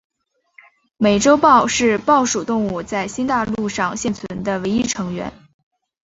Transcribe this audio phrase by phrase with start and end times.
[0.97, 5.31] 美洲豹是豹属动物在新大陆上现存的唯一成员。